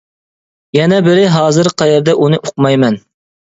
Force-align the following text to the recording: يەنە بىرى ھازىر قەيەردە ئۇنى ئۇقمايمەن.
يەنە 0.77 0.99
بىرى 1.09 1.27
ھازىر 1.35 1.71
قەيەردە 1.83 2.19
ئۇنى 2.25 2.43
ئۇقمايمەن. 2.43 3.01